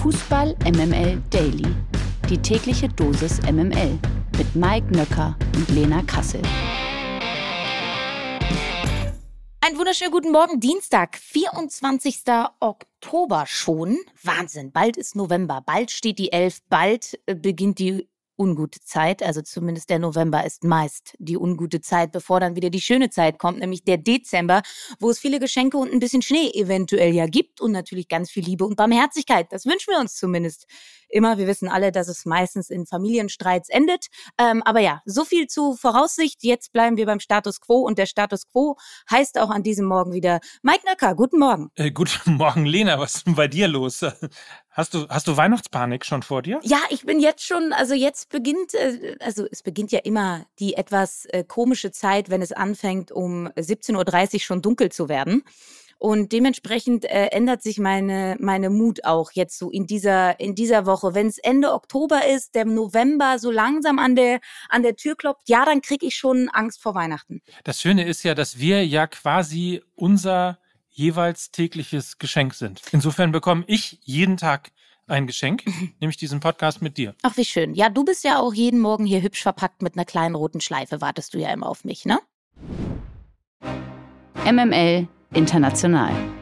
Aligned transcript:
Fußball 0.00 0.56
MML 0.64 1.20
Daily. 1.28 1.76
Die 2.30 2.38
tägliche 2.38 2.88
Dosis 2.88 3.38
MML 3.42 3.98
mit 4.38 4.56
Mike 4.56 4.86
Nöcker 4.96 5.36
und 5.54 5.68
Lena 5.68 6.00
Kassel. 6.04 6.40
Einen 9.60 9.76
wunderschönen 9.76 10.10
guten 10.10 10.32
Morgen, 10.32 10.58
Dienstag, 10.58 11.18
24. 11.18 12.22
Oktober 12.60 13.44
schon. 13.46 13.98
Wahnsinn, 14.22 14.72
bald 14.72 14.96
ist 14.96 15.16
November, 15.16 15.62
bald 15.66 15.90
steht 15.90 16.18
die 16.18 16.32
Elf, 16.32 16.60
bald 16.70 17.20
äh, 17.26 17.34
beginnt 17.34 17.78
die 17.78 18.08
ungute 18.40 18.80
Zeit. 18.80 19.22
Also 19.22 19.42
zumindest 19.42 19.90
der 19.90 19.98
November 19.98 20.44
ist 20.46 20.64
meist 20.64 21.14
die 21.18 21.36
ungute 21.36 21.82
Zeit, 21.82 22.10
bevor 22.10 22.40
dann 22.40 22.56
wieder 22.56 22.70
die 22.70 22.80
schöne 22.80 23.10
Zeit 23.10 23.38
kommt, 23.38 23.58
nämlich 23.58 23.84
der 23.84 23.98
Dezember, 23.98 24.62
wo 24.98 25.10
es 25.10 25.18
viele 25.18 25.38
Geschenke 25.38 25.76
und 25.76 25.92
ein 25.92 26.00
bisschen 26.00 26.22
Schnee 26.22 26.50
eventuell 26.54 27.14
ja 27.14 27.26
gibt 27.26 27.60
und 27.60 27.72
natürlich 27.72 28.08
ganz 28.08 28.30
viel 28.30 28.44
Liebe 28.44 28.64
und 28.64 28.76
Barmherzigkeit. 28.76 29.52
Das 29.52 29.66
wünschen 29.66 29.92
wir 29.92 30.00
uns 30.00 30.16
zumindest 30.16 30.66
immer. 31.10 31.38
Wir 31.38 31.46
wissen 31.46 31.68
alle, 31.68 31.92
dass 31.92 32.08
es 32.08 32.24
meistens 32.24 32.70
in 32.70 32.86
Familienstreits 32.86 33.68
endet. 33.68 34.06
Ähm, 34.38 34.62
aber 34.64 34.80
ja, 34.80 35.02
so 35.04 35.24
viel 35.24 35.46
zu 35.46 35.74
Voraussicht. 35.74 36.42
Jetzt 36.42 36.72
bleiben 36.72 36.96
wir 36.96 37.06
beim 37.06 37.20
Status 37.20 37.60
quo 37.60 37.80
und 37.80 37.98
der 37.98 38.06
Status 38.06 38.48
quo 38.48 38.76
heißt 39.10 39.38
auch 39.38 39.50
an 39.50 39.62
diesem 39.62 39.86
Morgen 39.86 40.12
wieder 40.12 40.40
Mike 40.62 40.86
Nöcker. 40.86 41.14
Guten 41.14 41.38
Morgen. 41.38 41.70
Äh, 41.74 41.90
guten 41.90 42.34
Morgen, 42.36 42.66
Lena. 42.66 42.98
Was 42.98 43.16
ist 43.16 43.26
denn 43.26 43.34
bei 43.34 43.48
dir 43.48 43.68
los? 43.68 44.04
Hast 44.72 44.94
du, 44.94 45.08
hast 45.08 45.26
du 45.26 45.36
Weihnachtspanik 45.36 46.06
schon 46.06 46.22
vor 46.22 46.42
dir? 46.42 46.60
Ja, 46.62 46.78
ich 46.90 47.04
bin 47.04 47.18
jetzt 47.18 47.44
schon, 47.44 47.72
also 47.72 47.92
jetzt 47.92 48.28
beginnt, 48.28 48.72
äh, 48.74 49.16
also 49.18 49.44
es 49.50 49.64
beginnt 49.64 49.90
ja 49.90 49.98
immer 49.98 50.46
die 50.60 50.74
etwas 50.74 51.24
äh, 51.26 51.42
komische 51.42 51.90
Zeit, 51.90 52.30
wenn 52.30 52.40
es 52.40 52.52
anfängt, 52.52 53.10
um 53.10 53.48
17.30 53.48 54.34
Uhr 54.34 54.40
schon 54.40 54.62
dunkel 54.62 54.92
zu 54.92 55.08
werden. 55.08 55.42
Und 56.00 56.32
dementsprechend 56.32 57.04
äh, 57.04 57.26
ändert 57.26 57.62
sich 57.62 57.78
meine, 57.78 58.34
meine 58.40 58.70
Mut 58.70 59.04
auch 59.04 59.32
jetzt 59.32 59.58
so 59.58 59.70
in 59.70 59.86
dieser, 59.86 60.40
in 60.40 60.54
dieser 60.54 60.86
Woche. 60.86 61.14
Wenn 61.14 61.26
es 61.26 61.36
Ende 61.36 61.74
Oktober 61.74 62.26
ist, 62.26 62.54
der 62.54 62.64
November 62.64 63.38
so 63.38 63.50
langsam 63.50 63.98
an 63.98 64.16
der, 64.16 64.40
an 64.70 64.82
der 64.82 64.96
Tür 64.96 65.14
klopft, 65.14 65.50
ja, 65.50 65.66
dann 65.66 65.82
kriege 65.82 66.06
ich 66.06 66.16
schon 66.16 66.48
Angst 66.48 66.80
vor 66.80 66.94
Weihnachten. 66.94 67.42
Das 67.64 67.82
Schöne 67.82 68.06
ist 68.06 68.22
ja, 68.22 68.34
dass 68.34 68.58
wir 68.58 68.86
ja 68.86 69.06
quasi 69.08 69.82
unser 69.94 70.58
jeweils 70.88 71.50
tägliches 71.50 72.16
Geschenk 72.16 72.54
sind. 72.54 72.80
Insofern 72.92 73.30
bekomme 73.30 73.64
ich 73.66 73.98
jeden 74.00 74.38
Tag 74.38 74.70
ein 75.06 75.26
Geschenk, 75.26 75.64
nämlich 76.00 76.16
diesen 76.16 76.40
Podcast 76.40 76.80
mit 76.80 76.96
dir. 76.96 77.14
Ach, 77.20 77.36
wie 77.36 77.44
schön. 77.44 77.74
Ja, 77.74 77.90
du 77.90 78.06
bist 78.06 78.24
ja 78.24 78.38
auch 78.38 78.54
jeden 78.54 78.80
Morgen 78.80 79.04
hier 79.04 79.20
hübsch 79.20 79.42
verpackt 79.42 79.82
mit 79.82 79.96
einer 79.96 80.06
kleinen 80.06 80.34
roten 80.34 80.62
Schleife, 80.62 81.02
wartest 81.02 81.34
du 81.34 81.38
ja 81.38 81.52
immer 81.52 81.68
auf 81.68 81.84
mich, 81.84 82.06
ne? 82.06 82.20
MML 84.50 85.06
International. 85.34 86.39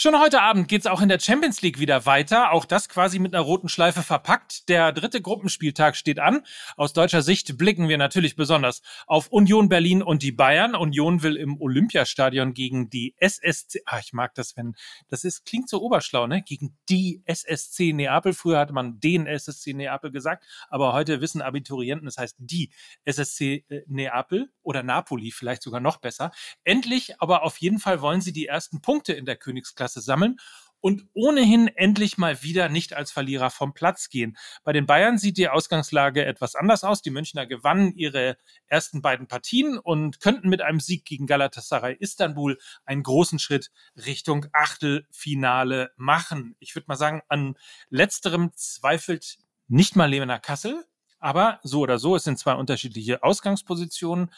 Schon 0.00 0.16
heute 0.16 0.42
Abend 0.42 0.68
geht 0.68 0.82
es 0.82 0.86
auch 0.86 1.00
in 1.00 1.08
der 1.08 1.18
Champions 1.18 1.60
League 1.60 1.80
wieder 1.80 2.06
weiter. 2.06 2.52
Auch 2.52 2.66
das 2.66 2.88
quasi 2.88 3.18
mit 3.18 3.34
einer 3.34 3.42
roten 3.42 3.68
Schleife 3.68 4.04
verpackt. 4.04 4.68
Der 4.68 4.92
dritte 4.92 5.20
Gruppenspieltag 5.20 5.96
steht 5.96 6.20
an. 6.20 6.46
Aus 6.76 6.92
deutscher 6.92 7.20
Sicht 7.20 7.58
blicken 7.58 7.88
wir 7.88 7.98
natürlich 7.98 8.36
besonders 8.36 8.80
auf 9.08 9.26
Union 9.32 9.68
Berlin 9.68 10.04
und 10.04 10.22
die 10.22 10.30
Bayern. 10.30 10.76
Union 10.76 11.24
will 11.24 11.34
im 11.34 11.60
Olympiastadion 11.60 12.54
gegen 12.54 12.90
die 12.90 13.16
SSC, 13.18 13.80
ah, 13.86 13.98
ich 13.98 14.12
mag 14.12 14.36
das, 14.36 14.56
wenn, 14.56 14.76
das 15.08 15.24
ist, 15.24 15.44
klingt 15.44 15.68
so 15.68 15.82
oberschlau, 15.82 16.28
ne? 16.28 16.42
Gegen 16.42 16.78
die 16.88 17.20
SSC 17.24 17.92
Neapel. 17.92 18.34
Früher 18.34 18.60
hatte 18.60 18.74
man 18.74 19.00
den 19.00 19.26
SSC 19.26 19.72
Neapel 19.72 20.12
gesagt, 20.12 20.44
aber 20.68 20.92
heute 20.92 21.20
wissen 21.20 21.42
Abiturienten, 21.42 22.06
das 22.06 22.18
heißt 22.18 22.36
die 22.38 22.70
SSC 23.04 23.64
äh, 23.68 23.82
Neapel 23.88 24.52
oder 24.62 24.84
Napoli, 24.84 25.32
vielleicht 25.32 25.64
sogar 25.64 25.80
noch 25.80 25.96
besser. 25.96 26.30
Endlich, 26.62 27.20
aber 27.20 27.42
auf 27.42 27.56
jeden 27.56 27.80
Fall 27.80 28.00
wollen 28.00 28.20
sie 28.20 28.32
die 28.32 28.46
ersten 28.46 28.80
Punkte 28.80 29.12
in 29.12 29.24
der 29.24 29.34
Königsklasse 29.34 29.87
Klasse 29.88 30.02
sammeln 30.02 30.38
und 30.80 31.06
ohnehin 31.12 31.66
endlich 31.66 32.18
mal 32.18 32.42
wieder 32.42 32.68
nicht 32.68 32.92
als 32.92 33.10
Verlierer 33.10 33.50
vom 33.50 33.74
Platz 33.74 34.10
gehen. 34.10 34.36
Bei 34.62 34.72
den 34.72 34.86
Bayern 34.86 35.18
sieht 35.18 35.36
die 35.36 35.48
Ausgangslage 35.48 36.24
etwas 36.24 36.54
anders 36.54 36.84
aus. 36.84 37.02
Die 37.02 37.10
Münchner 37.10 37.46
gewannen 37.46 37.94
ihre 37.96 38.36
ersten 38.66 39.02
beiden 39.02 39.26
Partien 39.26 39.78
und 39.78 40.20
könnten 40.20 40.48
mit 40.48 40.60
einem 40.60 40.78
Sieg 40.78 41.04
gegen 41.04 41.26
Galatasaray 41.26 41.96
Istanbul 41.98 42.58
einen 42.84 43.02
großen 43.02 43.40
Schritt 43.40 43.72
Richtung 43.96 44.46
Achtelfinale 44.52 45.90
machen. 45.96 46.54
Ich 46.60 46.76
würde 46.76 46.86
mal 46.86 46.96
sagen, 46.96 47.22
an 47.28 47.56
letzterem 47.88 48.52
zweifelt 48.54 49.38
nicht 49.66 49.96
mal 49.96 50.10
Lena 50.10 50.38
Kassel, 50.38 50.84
aber 51.18 51.58
so 51.64 51.80
oder 51.80 51.98
so, 51.98 52.14
es 52.14 52.22
sind 52.22 52.38
zwei 52.38 52.54
unterschiedliche 52.54 53.24
Ausgangspositionen 53.24 54.30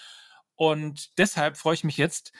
und 0.60 1.18
deshalb 1.18 1.56
freue 1.56 1.74
ich 1.74 1.84
mich 1.84 1.96
jetzt, 1.96 2.32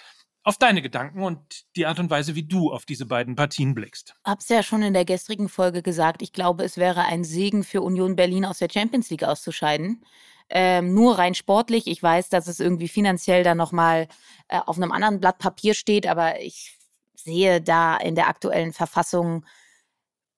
auf 0.42 0.56
deine 0.56 0.82
Gedanken 0.82 1.22
und 1.22 1.64
die 1.76 1.86
Art 1.86 1.98
und 1.98 2.10
Weise, 2.10 2.34
wie 2.34 2.44
du 2.44 2.72
auf 2.72 2.86
diese 2.86 3.06
beiden 3.06 3.36
Partien 3.36 3.74
blickst. 3.74 4.14
Hab's 4.24 4.48
ja 4.48 4.62
schon 4.62 4.82
in 4.82 4.94
der 4.94 5.04
gestrigen 5.04 5.48
Folge 5.48 5.82
gesagt. 5.82 6.22
Ich 6.22 6.32
glaube, 6.32 6.64
es 6.64 6.76
wäre 6.76 7.04
ein 7.04 7.24
Segen 7.24 7.62
für 7.62 7.82
Union 7.82 8.16
Berlin 8.16 8.44
aus 8.44 8.58
der 8.58 8.68
Champions 8.72 9.10
League 9.10 9.24
auszuscheiden. 9.24 10.04
Ähm, 10.48 10.94
nur 10.94 11.18
rein 11.18 11.34
sportlich. 11.34 11.86
Ich 11.86 12.02
weiß, 12.02 12.28
dass 12.28 12.48
es 12.48 12.58
irgendwie 12.58 12.88
finanziell 12.88 13.44
da 13.44 13.54
nochmal 13.54 14.08
äh, 14.48 14.58
auf 14.58 14.76
einem 14.76 14.92
anderen 14.92 15.20
Blatt 15.20 15.38
Papier 15.38 15.74
steht, 15.74 16.06
aber 16.06 16.40
ich 16.40 16.76
sehe 17.14 17.60
da 17.60 17.96
in 17.96 18.14
der 18.14 18.28
aktuellen 18.28 18.72
Verfassung, 18.72 19.44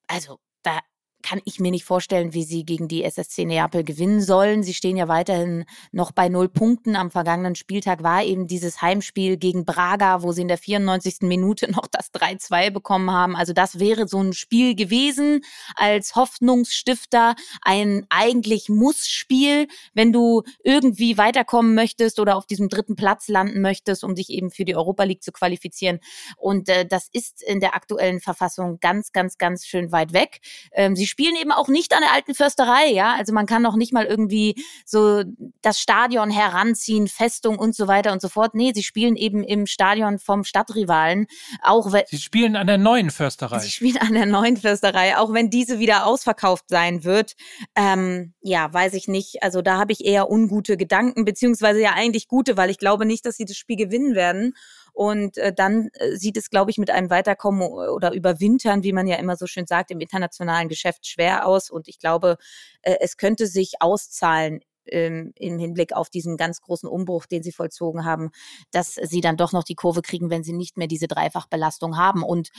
also 0.08 0.38
da 0.62 0.80
kann 1.22 1.40
ich 1.44 1.60
mir 1.60 1.70
nicht 1.70 1.84
vorstellen, 1.84 2.34
wie 2.34 2.44
sie 2.44 2.64
gegen 2.64 2.88
die 2.88 3.04
SSC 3.04 3.44
Neapel 3.44 3.84
gewinnen 3.84 4.20
sollen. 4.20 4.62
Sie 4.62 4.74
stehen 4.74 4.96
ja 4.96 5.08
weiterhin 5.08 5.64
noch 5.92 6.12
bei 6.12 6.28
null 6.28 6.48
Punkten. 6.48 6.96
Am 6.96 7.10
vergangenen 7.10 7.54
Spieltag 7.54 8.02
war 8.02 8.22
eben 8.22 8.46
dieses 8.46 8.82
Heimspiel 8.82 9.36
gegen 9.36 9.64
Braga, 9.64 10.22
wo 10.22 10.32
sie 10.32 10.42
in 10.42 10.48
der 10.48 10.58
94. 10.58 11.18
Minute 11.22 11.70
noch 11.70 11.86
das 11.86 12.12
3-2 12.12 12.70
bekommen 12.70 13.10
haben. 13.10 13.36
Also 13.36 13.52
das 13.52 13.78
wäre 13.78 14.08
so 14.08 14.20
ein 14.20 14.32
Spiel 14.32 14.74
gewesen 14.74 15.42
als 15.74 16.14
Hoffnungsstifter, 16.14 17.34
ein 17.62 18.06
eigentlich 18.10 18.68
Muss-Spiel, 18.68 19.68
wenn 19.94 20.12
du 20.12 20.42
irgendwie 20.64 21.18
weiterkommen 21.18 21.74
möchtest 21.74 22.18
oder 22.20 22.36
auf 22.36 22.46
diesem 22.46 22.68
dritten 22.68 22.96
Platz 22.96 23.28
landen 23.28 23.60
möchtest, 23.60 24.04
um 24.04 24.14
dich 24.14 24.30
eben 24.30 24.50
für 24.50 24.64
die 24.64 24.76
Europa 24.76 25.04
League 25.04 25.22
zu 25.22 25.32
qualifizieren. 25.32 26.00
Und 26.36 26.68
äh, 26.68 26.86
das 26.86 27.08
ist 27.12 27.42
in 27.42 27.60
der 27.60 27.74
aktuellen 27.74 28.20
Verfassung 28.20 28.78
ganz, 28.80 29.12
ganz, 29.12 29.38
ganz 29.38 29.66
schön 29.66 29.92
weit 29.92 30.12
weg. 30.12 30.40
Ähm, 30.72 30.96
sie 30.96 31.06
spielen 31.12 31.36
eben 31.36 31.52
auch 31.52 31.68
nicht 31.68 31.94
an 31.94 32.00
der 32.00 32.12
alten 32.12 32.34
Försterei, 32.34 32.90
ja. 32.90 33.14
Also 33.14 33.34
man 33.34 33.46
kann 33.46 33.60
noch 33.60 33.76
nicht 33.76 33.92
mal 33.92 34.06
irgendwie 34.06 34.64
so 34.86 35.22
das 35.60 35.78
Stadion 35.78 36.30
heranziehen, 36.30 37.06
Festung 37.06 37.58
und 37.58 37.76
so 37.76 37.86
weiter 37.86 38.12
und 38.12 38.22
so 38.22 38.30
fort. 38.30 38.54
Nee, 38.54 38.72
sie 38.74 38.82
spielen 38.82 39.16
eben 39.16 39.44
im 39.44 39.66
Stadion 39.66 40.18
vom 40.18 40.42
Stadtrivalen. 40.42 41.26
Auch 41.62 41.92
sie 42.08 42.18
spielen 42.18 42.56
an 42.56 42.66
der 42.66 42.78
neuen 42.78 43.10
Försterei. 43.10 43.58
Sie 43.58 43.70
spielen 43.70 43.98
an 43.98 44.14
der 44.14 44.24
neuen 44.24 44.56
Försterei, 44.56 45.18
auch 45.18 45.34
wenn 45.34 45.50
diese 45.50 45.78
wieder 45.78 46.06
ausverkauft 46.06 46.64
sein 46.68 47.04
wird. 47.04 47.34
Ähm, 47.76 48.32
ja, 48.40 48.72
weiß 48.72 48.94
ich 48.94 49.06
nicht. 49.06 49.42
Also 49.42 49.60
da 49.60 49.76
habe 49.78 49.92
ich 49.92 50.04
eher 50.04 50.30
ungute 50.30 50.78
Gedanken, 50.78 51.26
beziehungsweise 51.26 51.80
ja 51.80 51.92
eigentlich 51.92 52.26
gute, 52.26 52.56
weil 52.56 52.70
ich 52.70 52.78
glaube 52.78 53.04
nicht, 53.04 53.26
dass 53.26 53.36
sie 53.36 53.44
das 53.44 53.58
Spiel 53.58 53.76
gewinnen 53.76 54.14
werden. 54.14 54.54
Und 54.92 55.38
äh, 55.38 55.52
dann 55.54 55.88
äh, 55.94 56.16
sieht 56.16 56.36
es, 56.36 56.50
glaube 56.50 56.70
ich, 56.70 56.78
mit 56.78 56.90
einem 56.90 57.10
Weiterkommen 57.10 57.62
oder 57.62 58.12
Überwintern, 58.12 58.82
wie 58.82 58.92
man 58.92 59.06
ja 59.06 59.16
immer 59.16 59.36
so 59.36 59.46
schön 59.46 59.66
sagt, 59.66 59.90
im 59.90 60.00
internationalen 60.00 60.68
Geschäft 60.68 61.06
schwer 61.06 61.46
aus. 61.46 61.70
Und 61.70 61.88
ich 61.88 61.98
glaube, 61.98 62.36
äh, 62.82 62.96
es 63.00 63.16
könnte 63.16 63.46
sich 63.46 63.74
auszahlen 63.80 64.60
ähm, 64.86 65.32
im 65.36 65.58
Hinblick 65.58 65.94
auf 65.94 66.10
diesen 66.10 66.36
ganz 66.36 66.60
großen 66.60 66.88
Umbruch, 66.88 67.26
den 67.26 67.42
sie 67.42 67.52
vollzogen 67.52 68.04
haben, 68.04 68.30
dass 68.70 68.94
sie 68.94 69.20
dann 69.20 69.36
doch 69.36 69.52
noch 69.52 69.64
die 69.64 69.76
Kurve 69.76 70.02
kriegen, 70.02 70.30
wenn 70.30 70.44
sie 70.44 70.52
nicht 70.52 70.76
mehr 70.76 70.88
diese 70.88 71.08
Dreifachbelastung 71.08 71.96
haben. 71.96 72.22
Und 72.22 72.50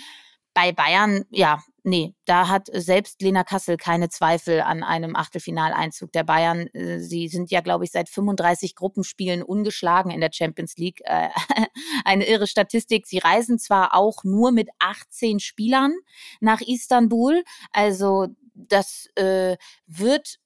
bei 0.53 0.71
Bayern, 0.71 1.25
ja, 1.29 1.61
nee, 1.83 2.13
da 2.25 2.47
hat 2.47 2.67
selbst 2.71 3.21
Lena 3.21 3.43
Kassel 3.43 3.77
keine 3.77 4.09
Zweifel 4.09 4.61
an 4.61 4.83
einem 4.83 5.15
Achtelfinaleinzug 5.15 6.11
der 6.11 6.23
Bayern. 6.23 6.67
Äh, 6.73 6.99
sie 6.99 7.27
sind 7.27 7.51
ja, 7.51 7.61
glaube 7.61 7.85
ich, 7.85 7.91
seit 7.91 8.09
35 8.09 8.75
Gruppenspielen 8.75 9.43
ungeschlagen 9.43 10.11
in 10.11 10.21
der 10.21 10.31
Champions 10.31 10.77
League. 10.77 11.01
Äh, 11.05 11.29
eine 12.05 12.25
irre 12.25 12.47
Statistik. 12.47 13.07
Sie 13.07 13.19
reisen 13.19 13.59
zwar 13.59 13.95
auch 13.95 14.23
nur 14.23 14.51
mit 14.51 14.69
18 14.79 15.39
Spielern 15.39 15.93
nach 16.39 16.61
Istanbul, 16.61 17.43
also 17.71 18.27
das 18.55 19.07
äh, 19.15 19.57
wird 19.87 20.39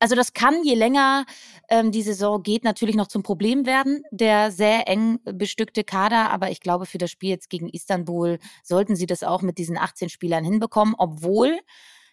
also 0.00 0.16
das 0.16 0.32
kann, 0.32 0.64
je 0.64 0.74
länger 0.74 1.26
ähm, 1.68 1.92
die 1.92 2.02
Saison 2.02 2.42
geht, 2.42 2.64
natürlich 2.64 2.96
noch 2.96 3.06
zum 3.06 3.22
Problem 3.22 3.66
werden, 3.66 4.02
der 4.10 4.50
sehr 4.50 4.88
eng 4.88 5.20
bestückte 5.24 5.84
Kader. 5.84 6.30
Aber 6.30 6.50
ich 6.50 6.60
glaube, 6.60 6.86
für 6.86 6.98
das 6.98 7.10
Spiel 7.10 7.30
jetzt 7.30 7.50
gegen 7.50 7.68
Istanbul 7.68 8.38
sollten 8.64 8.96
sie 8.96 9.06
das 9.06 9.22
auch 9.22 9.42
mit 9.42 9.58
diesen 9.58 9.76
18 9.76 10.08
Spielern 10.08 10.42
hinbekommen, 10.42 10.94
obwohl 10.96 11.60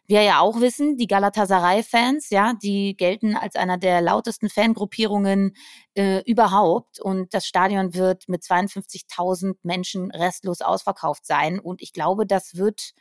wir 0.05 0.21
ja 0.21 0.39
auch 0.39 0.61
wissen, 0.61 0.97
die 0.97 1.07
Galatasaray-Fans, 1.07 2.29
ja, 2.29 2.53
die 2.53 2.95
gelten 2.95 3.35
als 3.35 3.55
einer 3.55 3.77
der 3.77 4.01
lautesten 4.01 4.49
Fangruppierungen 4.49 5.53
äh, 5.95 6.21
überhaupt. 6.23 7.01
Und 7.01 7.33
das 7.33 7.45
Stadion 7.45 7.93
wird 7.93 8.29
mit 8.29 8.43
52.000 8.43 9.55
Menschen 9.63 10.11
restlos 10.11 10.61
ausverkauft 10.61 11.25
sein. 11.25 11.59
Und 11.59 11.81
ich 11.81 11.91
glaube, 11.91 12.25
das 12.25 12.55
wird 12.55 12.93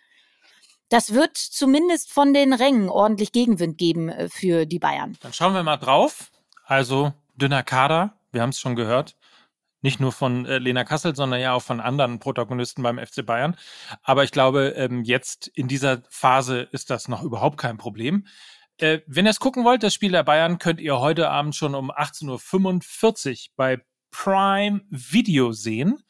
das 0.88 1.12
wird 1.12 1.36
zumindest 1.36 2.12
von 2.12 2.32
den 2.32 2.52
Rängen 2.52 2.88
ordentlich 2.88 3.32
Gegenwind 3.32 3.78
geben 3.78 4.08
äh, 4.08 4.28
für 4.28 4.66
die 4.66 4.78
Bayern. 4.78 5.16
Dann 5.20 5.32
schauen 5.32 5.54
wir 5.54 5.62
mal 5.62 5.76
drauf. 5.76 6.30
Also 6.64 7.12
dünner 7.34 7.62
Kader, 7.62 8.18
wir 8.32 8.42
haben 8.42 8.50
es 8.50 8.60
schon 8.60 8.76
gehört. 8.76 9.16
Nicht 9.82 10.00
nur 10.00 10.10
von 10.10 10.46
äh, 10.46 10.58
Lena 10.58 10.84
Kassel, 10.84 11.14
sondern 11.14 11.40
ja 11.40 11.52
auch 11.52 11.62
von 11.62 11.80
anderen 11.80 12.18
Protagonisten 12.18 12.82
beim 12.82 12.98
FC 12.98 13.24
Bayern. 13.24 13.56
Aber 14.02 14.24
ich 14.24 14.32
glaube, 14.32 14.74
ähm, 14.76 15.04
jetzt 15.04 15.48
in 15.48 15.68
dieser 15.68 16.02
Phase 16.08 16.68
ist 16.72 16.90
das 16.90 17.08
noch 17.08 17.22
überhaupt 17.22 17.58
kein 17.58 17.76
Problem. 17.76 18.26
Äh, 18.78 19.00
wenn 19.06 19.26
ihr 19.26 19.30
es 19.30 19.40
gucken 19.40 19.64
wollt, 19.64 19.82
das 19.82 19.94
Spiel 19.94 20.12
der 20.12 20.24
Bayern, 20.24 20.58
könnt 20.58 20.80
ihr 20.80 20.98
heute 20.98 21.30
Abend 21.30 21.54
schon 21.54 21.74
um 21.74 21.90
18.45 21.90 23.30
Uhr 23.30 23.52
bei 23.56 23.82
Prime 24.10 24.80
Video 24.90 25.52
sehen. 25.52 26.02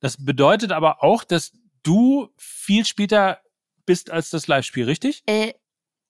Das 0.00 0.22
bedeutet 0.22 0.70
aber 0.70 1.02
auch, 1.02 1.24
dass 1.24 1.52
du 1.82 2.28
viel 2.36 2.84
später 2.84 3.38
bist 3.86 4.10
als 4.10 4.30
das 4.30 4.46
Live-Spiel, 4.46 4.84
richtig? 4.84 5.22
Äh, 5.26 5.52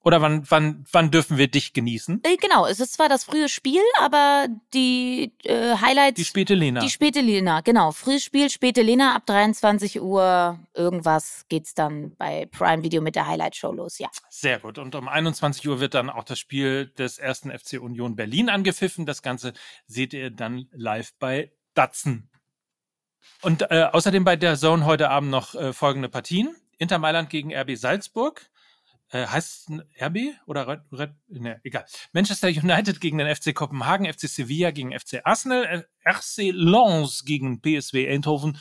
oder 0.04 0.20
wann, 0.20 0.44
wann, 0.50 0.84
wann 0.92 1.10
dürfen 1.10 1.38
wir 1.38 1.48
dich 1.48 1.72
genießen? 1.72 2.20
Äh, 2.24 2.36
genau, 2.36 2.66
es 2.66 2.78
ist 2.78 2.92
zwar 2.92 3.08
das 3.08 3.24
frühe 3.24 3.48
Spiel, 3.48 3.80
aber 3.98 4.48
die 4.74 5.32
äh, 5.44 5.76
Highlights. 5.76 6.16
Die 6.16 6.26
späte 6.26 6.54
Lena. 6.54 6.80
Die 6.80 6.90
späte 6.90 7.22
Lena, 7.22 7.62
genau. 7.62 7.90
Frühes 7.90 8.22
Spiel, 8.22 8.50
späte 8.50 8.82
Lena 8.82 9.16
ab 9.16 9.24
23 9.24 10.02
Uhr 10.02 10.58
irgendwas 10.74 11.46
geht's 11.48 11.72
dann 11.72 12.14
bei 12.16 12.46
Prime 12.52 12.82
Video 12.82 13.00
mit 13.00 13.16
der 13.16 13.26
Highlight 13.26 13.56
Show 13.56 13.72
los, 13.72 13.98
ja. 13.98 14.10
Sehr 14.28 14.58
gut. 14.58 14.76
Und 14.76 14.94
um 14.94 15.08
21 15.08 15.66
Uhr 15.66 15.80
wird 15.80 15.94
dann 15.94 16.10
auch 16.10 16.24
das 16.24 16.38
Spiel 16.38 16.88
des 16.98 17.16
ersten 17.16 17.50
FC 17.50 17.80
Union 17.80 18.14
Berlin 18.14 18.50
angepfiffen. 18.50 19.06
Das 19.06 19.22
Ganze 19.22 19.54
seht 19.86 20.12
ihr 20.12 20.30
dann 20.30 20.68
live 20.72 21.14
bei 21.18 21.50
Datsen. 21.72 22.28
Und 23.40 23.62
äh, 23.70 23.88
außerdem 23.90 24.22
bei 24.22 24.36
der 24.36 24.56
Zone 24.58 24.84
heute 24.84 25.08
Abend 25.08 25.30
noch 25.30 25.54
äh, 25.54 25.72
folgende 25.72 26.10
Partien. 26.10 26.54
Inter 26.84 26.98
Mailand 26.98 27.28
gegen 27.28 27.54
RB 27.54 27.76
Salzburg. 27.76 28.48
Äh, 29.10 29.26
heißt 29.26 29.70
es 29.70 30.02
RB 30.02 30.34
oder 30.46 30.66
Red, 30.66 30.80
Red, 30.90 31.10
ne, 31.28 31.60
egal. 31.62 31.84
Manchester 32.12 32.48
United 32.48 33.00
gegen 33.00 33.18
den 33.18 33.34
FC 33.34 33.54
Kopenhagen, 33.54 34.10
FC 34.12 34.28
Sevilla 34.28 34.70
gegen 34.70 34.98
FC 34.98 35.20
Arsenal, 35.24 35.64
äh, 35.64 36.10
RC 36.10 36.50
Lens 36.52 37.24
gegen 37.24 37.60
PSW 37.60 38.08
Eindhoven, 38.08 38.58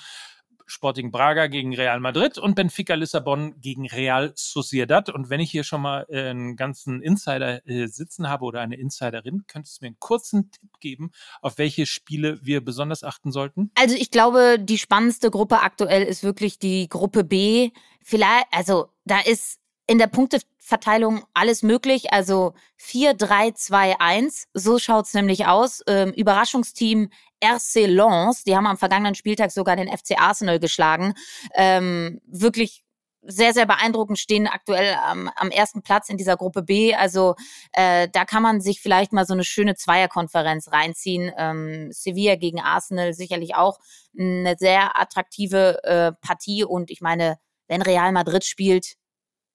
Sporting 0.65 1.12
Braga 1.12 1.48
gegen 1.48 1.75
Real 1.75 2.00
Madrid 2.00 2.38
und 2.38 2.56
Benfica 2.56 2.95
Lissabon 2.95 3.60
gegen 3.60 3.88
Real 3.88 4.31
Sociedad. 4.36 5.10
Und 5.10 5.30
wenn 5.30 5.39
ich 5.39 5.51
hier 5.51 5.63
schon 5.63 5.81
mal 5.81 6.06
äh, 6.10 6.30
einen 6.30 6.56
ganzen 6.56 7.01
Insider 7.01 7.65
äh, 7.68 7.88
sitzen 7.88 8.30
habe 8.30 8.45
oder 8.45 8.62
eine 8.62 8.75
Insiderin, 8.75 9.44
könntest 9.48 9.81
du 9.81 9.86
mir 9.86 9.88
einen 9.88 10.00
kurzen 10.00 10.51
Tipp 10.51 10.80
geben, 10.80 11.12
auf 11.42 11.57
welche 11.57 11.86
Spiele 11.86 12.39
wir 12.44 12.63
besonders 12.63 13.04
achten 13.04 13.31
sollten? 13.31 13.71
Also 13.75 13.95
ich 13.95 14.12
glaube, 14.12 14.57
die 14.60 14.77
spannendste 14.77 15.31
Gruppe 15.31 15.62
aktuell 15.62 16.04
ist 16.04 16.24
wirklich 16.24 16.60
die 16.60 16.88
Gruppe 16.89 17.24
B. 17.24 17.71
Vielleicht, 18.01 18.45
also 18.51 18.89
da 19.06 19.19
ist 19.19 19.60
in 19.88 19.98
der 19.98 20.08
Punkteverteilung 20.08 21.24
alles 21.34 21.64
möglich. 21.64 22.14
Also 22.14 22.54
4, 22.78 23.14
3, 23.14 23.52
2, 23.52 24.00
1. 24.00 24.48
So 24.54 24.80
schaut's 24.80 25.14
nämlich 25.14 25.46
aus. 25.46 25.82
Ähm, 25.88 26.14
Überraschungsteam 26.14 27.10
RC 27.44 27.88
Lens. 27.88 28.44
Die 28.44 28.56
haben 28.56 28.68
am 28.68 28.78
vergangenen 28.78 29.16
Spieltag 29.16 29.52
sogar 29.52 29.76
den 29.76 29.90
FC 29.90 30.20
Arsenal 30.20 30.60
geschlagen. 30.60 31.14
Ähm, 31.56 32.22
wirklich 32.26 32.84
sehr, 33.26 33.54
sehr 33.54 33.66
beeindruckend 33.66 34.20
stehen 34.20 34.48
aktuell 34.48 34.96
am, 34.96 35.30
am 35.36 35.50
ersten 35.50 35.82
Platz 35.82 36.10
in 36.10 36.18
dieser 36.18 36.38
Gruppe 36.38 36.62
B. 36.62 36.94
Also 36.94 37.36
äh, 37.72 38.10
da 38.12 38.26
kann 38.26 38.44
man 38.44 38.62
sich 38.62 38.82
vielleicht 38.82 39.14
mal 39.14 39.26
so 39.26 39.34
eine 39.34 39.46
schöne 39.46 39.76
Zweierkonferenz 39.76 40.72
reinziehen. 40.72 41.32
Ähm, 41.38 41.92
Sevilla 41.92 42.36
gegen 42.36 42.60
Arsenal 42.60 43.14
sicherlich 43.14 43.56
auch 43.56 43.80
eine 44.18 44.56
sehr 44.58 45.00
attraktive 45.00 45.84
äh, 45.84 46.12
Partie. 46.26 46.64
Und 46.64 46.92
ich 46.92 47.02
meine, 47.02 47.38
wenn 47.68 47.82
Real 47.82 48.12
Madrid 48.12 48.44
spielt, 48.44 48.96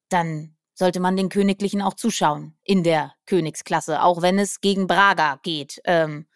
dann 0.09 0.55
sollte 0.75 1.01
man 1.01 1.17
den 1.17 1.29
Königlichen 1.29 1.83
auch 1.83 1.95
zuschauen 1.95 2.55
in 2.63 2.85
der 2.85 3.13
Königsklasse, 3.27 4.03
auch 4.03 4.23
wenn 4.23 4.39
es 4.39 4.61
gegen 4.61 4.87
Braga 4.87 5.41
geht. 5.43 5.81
Ähm, 5.85 6.27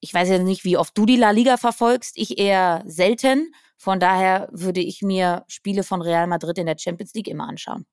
ich 0.00 0.12
weiß 0.12 0.28
jetzt 0.30 0.44
nicht, 0.44 0.64
wie 0.64 0.76
oft 0.76 0.96
du 0.96 1.06
die 1.06 1.16
La 1.16 1.30
Liga 1.30 1.56
verfolgst, 1.56 2.16
ich 2.16 2.38
eher 2.38 2.82
selten. 2.86 3.54
Von 3.76 4.00
daher 4.00 4.48
würde 4.52 4.80
ich 4.80 5.02
mir 5.02 5.44
Spiele 5.48 5.84
von 5.84 6.02
Real 6.02 6.26
Madrid 6.26 6.58
in 6.58 6.66
der 6.66 6.78
Champions 6.78 7.14
League 7.14 7.28
immer 7.28 7.48
anschauen. 7.48 7.84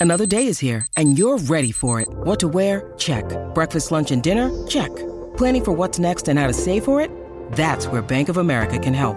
Another 0.00 0.26
day 0.26 0.46
is 0.46 0.60
here 0.60 0.84
and 0.96 1.18
you're 1.18 1.38
ready 1.50 1.72
for 1.72 2.00
it. 2.00 2.08
What 2.24 2.38
to 2.40 2.48
wear? 2.48 2.92
Check. 2.96 3.24
Breakfast, 3.54 3.90
lunch 3.90 4.12
and 4.12 4.22
dinner? 4.22 4.50
Check. 4.68 4.90
Planning 5.36 5.64
for 5.64 5.72
what's 5.76 5.98
next 5.98 6.28
and 6.28 6.38
how 6.38 6.46
to 6.46 6.54
save 6.54 6.84
for 6.84 7.00
it? 7.00 7.10
That's 7.56 7.88
where 7.88 8.02
Bank 8.02 8.28
of 8.28 8.36
America 8.36 8.78
can 8.78 8.94
help. 8.94 9.16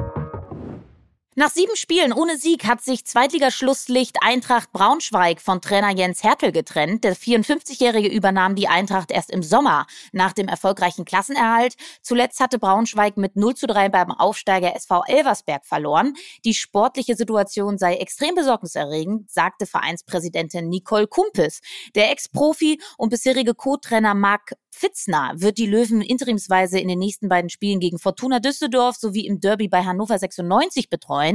Nach 1.33 1.49
sieben 1.49 1.77
Spielen 1.77 2.11
ohne 2.11 2.35
Sieg 2.35 2.65
hat 2.65 2.81
sich 2.81 3.05
Zweitligaschlusslicht 3.05 4.17
Eintracht 4.21 4.73
Braunschweig 4.73 5.39
von 5.39 5.61
Trainer 5.61 5.95
Jens 5.95 6.23
Hertel 6.23 6.51
getrennt. 6.51 7.05
Der 7.05 7.15
54-Jährige 7.15 8.09
übernahm 8.09 8.53
die 8.55 8.67
Eintracht 8.67 9.11
erst 9.11 9.31
im 9.31 9.41
Sommer 9.41 9.87
nach 10.11 10.33
dem 10.33 10.49
erfolgreichen 10.49 11.05
Klassenerhalt. 11.05 11.75
Zuletzt 12.01 12.41
hatte 12.41 12.59
Braunschweig 12.59 13.15
mit 13.15 13.37
0 13.37 13.55
zu 13.55 13.65
3 13.65 13.87
beim 13.87 14.11
Aufsteiger 14.11 14.75
SV 14.75 15.03
Elversberg 15.07 15.65
verloren. 15.65 16.15
Die 16.43 16.53
sportliche 16.53 17.15
Situation 17.15 17.77
sei 17.77 17.95
extrem 17.95 18.35
besorgniserregend, 18.35 19.31
sagte 19.31 19.67
Vereinspräsidentin 19.67 20.67
Nicole 20.67 21.07
Kumpes. 21.07 21.61
Der 21.95 22.11
Ex-Profi 22.11 22.81
und 22.97 23.07
bisherige 23.07 23.55
Co-Trainer 23.55 24.15
Marc 24.15 24.51
Pfitzner 24.71 25.33
wird 25.35 25.57
die 25.57 25.65
Löwen 25.65 26.01
interimsweise 26.01 26.79
in 26.79 26.87
den 26.87 26.99
nächsten 26.99 27.29
beiden 27.29 27.49
Spielen 27.49 27.79
gegen 27.79 27.99
Fortuna 27.99 28.39
Düsseldorf 28.39 28.95
sowie 28.95 29.27
im 29.27 29.39
Derby 29.39 29.67
bei 29.67 29.83
Hannover 29.83 30.17
96 30.17 30.89
betreuen. 30.89 31.30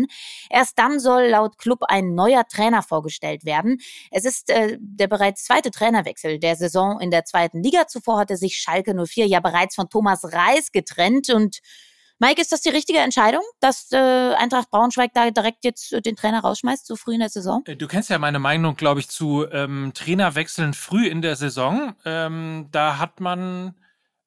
Erst 0.51 0.79
dann 0.79 1.01
soll 1.01 1.29
laut 1.29 1.57
Club 1.57 1.85
ein 1.89 2.15
neuer 2.15 2.47
Trainer 2.47 2.83
vorgestellt 2.83 3.47
werden. 3.47 3.79
Es 4.11 4.27
ist 4.27 4.51
äh, 4.51 4.77
der 4.79 5.09
bereits 5.09 5.45
zweite 5.45 5.71
Trainerwechsel 5.71 6.39
der 6.39 6.57
Saison 6.57 7.01
in 7.01 7.11
der 7.11 7.25
zweiten 7.25 7.63
Liga. 7.63 7.87
Zuvor 7.87 8.19
hatte 8.19 8.37
sich 8.37 8.59
Schalke 8.59 8.95
04 8.95 9.27
ja 9.27 9.41
bereits 9.41 9.75
von 9.75 9.89
Thomas 9.89 10.25
Reis 10.25 10.73
getrennt 10.73 11.31
und 11.31 11.61
Mike, 12.19 12.41
ist 12.41 12.51
das 12.51 12.63
die 12.63 12.71
richtige 12.71 13.01
Entscheidung, 13.01 13.43
dass 13.61 13.93
äh, 13.93 13.97
Eintracht 13.97 14.71
Braunschweig 14.71 15.11
da 15.13 15.31
direkt 15.31 15.65
jetzt 15.65 15.93
äh, 15.93 16.01
den 16.01 16.17
Trainer 16.17 16.41
rausschmeißt, 16.41 16.87
so 16.87 16.97
früh 16.97 17.13
in 17.13 17.21
der 17.21 17.29
Saison? 17.29 17.63
Äh, 17.67 17.77
du 17.77 17.87
kennst 17.87 18.09
ja 18.09 18.19
meine 18.19 18.39
Meinung, 18.39 18.77
glaube 18.77 19.01
ich, 19.01 19.11
zu 19.11 19.47
ähm, 19.51 19.93
Trainerwechseln 19.95 20.73
früh 20.73 21.07
in 21.07 21.21
der 21.21 21.37
Saison. 21.37 21.95
Ähm, 22.07 22.69
da 22.73 22.99
hat 22.99 23.21
man 23.21 23.75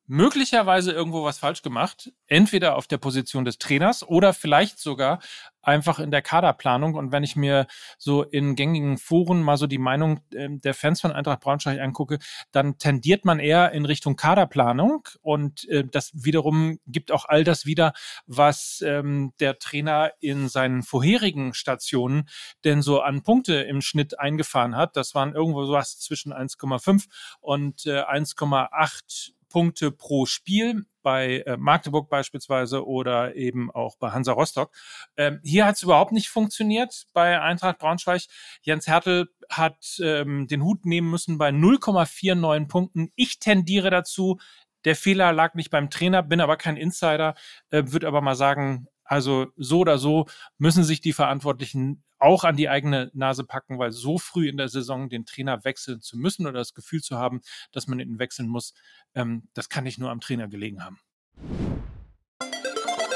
möglicherweise 0.09 0.91
irgendwo 0.91 1.23
was 1.23 1.37
falsch 1.37 1.61
gemacht. 1.61 2.11
Entweder 2.25 2.75
auf 2.75 2.87
der 2.87 2.97
Position 2.97 3.45
des 3.45 3.59
Trainers 3.59 4.01
oder 4.01 4.33
vielleicht 4.33 4.79
sogar 4.79 5.19
einfach 5.61 5.99
in 5.99 6.09
der 6.09 6.23
Kaderplanung. 6.23 6.95
Und 6.95 7.11
wenn 7.11 7.23
ich 7.23 7.35
mir 7.35 7.67
so 7.99 8.23
in 8.23 8.55
gängigen 8.55 8.97
Foren 8.97 9.43
mal 9.43 9.57
so 9.57 9.67
die 9.67 9.77
Meinung 9.77 10.19
äh, 10.33 10.49
der 10.49 10.73
Fans 10.73 10.99
von 10.99 11.11
Eintracht 11.11 11.41
Braunschweig 11.41 11.79
angucke, 11.79 12.17
dann 12.51 12.79
tendiert 12.79 13.23
man 13.23 13.39
eher 13.39 13.71
in 13.71 13.85
Richtung 13.85 14.15
Kaderplanung. 14.15 15.07
Und 15.21 15.69
äh, 15.69 15.83
das 15.85 16.09
wiederum 16.15 16.79
gibt 16.87 17.11
auch 17.11 17.25
all 17.25 17.43
das 17.43 17.67
wieder, 17.67 17.93
was 18.25 18.83
ähm, 18.83 19.33
der 19.39 19.59
Trainer 19.59 20.11
in 20.19 20.49
seinen 20.49 20.81
vorherigen 20.81 21.53
Stationen 21.53 22.27
denn 22.63 22.81
so 22.81 23.01
an 23.01 23.21
Punkte 23.21 23.61
im 23.61 23.81
Schnitt 23.81 24.19
eingefahren 24.19 24.75
hat. 24.75 24.95
Das 24.95 25.13
waren 25.13 25.35
irgendwo 25.35 25.65
sowas 25.65 25.99
zwischen 25.99 26.33
1,5 26.33 27.05
und 27.41 27.85
äh, 27.85 28.01
1,8 28.01 29.33
Punkte 29.49 29.91
pro 29.91 30.25
Spiel 30.25 30.85
bei 31.01 31.43
äh, 31.45 31.57
Magdeburg 31.57 32.09
beispielsweise 32.09 32.85
oder 32.85 33.35
eben 33.35 33.71
auch 33.71 33.97
bei 33.97 34.11
Hansa 34.11 34.33
Rostock. 34.33 34.71
Ähm, 35.17 35.39
hier 35.43 35.65
hat 35.65 35.75
es 35.75 35.83
überhaupt 35.83 36.11
nicht 36.11 36.29
funktioniert 36.29 37.07
bei 37.13 37.41
Eintracht 37.41 37.79
Braunschweig. 37.79 38.23
Jens 38.61 38.87
Hertel 38.87 39.29
hat 39.49 39.97
ähm, 40.01 40.47
den 40.47 40.63
Hut 40.63 40.85
nehmen 40.85 41.09
müssen 41.09 41.37
bei 41.37 41.49
0,49 41.49 42.67
Punkten. 42.67 43.11
Ich 43.15 43.39
tendiere 43.39 43.89
dazu, 43.89 44.37
der 44.85 44.95
Fehler 44.95 45.33
lag 45.33 45.55
nicht 45.55 45.71
beim 45.71 45.89
Trainer, 45.89 46.23
bin 46.23 46.41
aber 46.41 46.57
kein 46.57 46.77
Insider, 46.77 47.35
äh, 47.69 47.83
würde 47.87 48.07
aber 48.07 48.21
mal 48.21 48.35
sagen, 48.35 48.87
also 49.09 49.47
so 49.57 49.79
oder 49.79 49.97
so 49.97 50.27
müssen 50.59 50.83
sich 50.83 51.01
die 51.01 51.13
Verantwortlichen 51.13 52.03
auch 52.19 52.43
an 52.43 52.55
die 52.55 52.69
eigene 52.69 53.09
Nase 53.13 53.43
packen, 53.43 53.79
weil 53.79 53.91
so 53.91 54.19
früh 54.19 54.47
in 54.47 54.57
der 54.57 54.69
Saison 54.69 55.09
den 55.09 55.25
Trainer 55.25 55.63
wechseln 55.63 55.99
zu 55.99 56.15
müssen 56.15 56.45
oder 56.45 56.59
das 56.59 56.75
Gefühl 56.75 57.01
zu 57.01 57.17
haben, 57.17 57.41
dass 57.71 57.87
man 57.87 57.99
ihn 57.99 58.19
wechseln 58.19 58.47
muss, 58.47 58.75
ähm, 59.15 59.47
das 59.55 59.67
kann 59.67 59.83
nicht 59.83 59.97
nur 59.97 60.11
am 60.11 60.19
Trainer 60.19 60.47
gelegen 60.47 60.85
haben. 60.85 60.99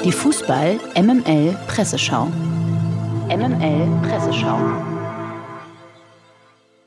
Die 0.04 0.12
Fußball 0.12 0.80
MML 0.96 1.56
Presseschau. 1.68 2.26
MML 3.28 4.00
Presseschau. 4.02 4.93